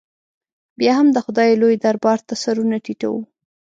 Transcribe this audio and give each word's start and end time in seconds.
بیا 0.79 0.93
هم 0.99 1.07
د 1.15 1.17
خدای 1.25 1.49
لوی 1.61 1.75
دربار 1.83 2.19
ته 2.27 2.33
سرونه 2.43 2.77
ټیټو. 2.85 3.11